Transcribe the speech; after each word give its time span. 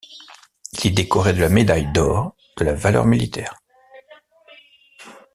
Il 0.73 0.87
est 0.87 0.89
décoré 0.89 1.31
de 1.33 1.41
la 1.41 1.49
médaille 1.49 1.91
d'or 1.91 2.35
de 2.57 2.63
la 2.63 2.73
valeur 2.73 3.05
militaire. 3.05 3.59